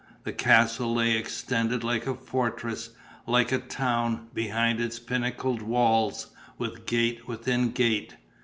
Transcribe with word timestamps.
The 0.23 0.33
castle 0.33 0.95
lay 0.95 1.11
extended 1.15 1.83
like 1.83 2.07
a 2.07 2.15
fortress, 2.15 2.89
like 3.27 3.51
a 3.51 3.59
town, 3.59 4.29
behind 4.33 4.79
its 4.79 4.97
pinnacled 4.97 5.61
walls, 5.61 6.33
with 6.57 6.87
gate 6.87 7.27
within 7.27 7.69
gate. 7.69 8.15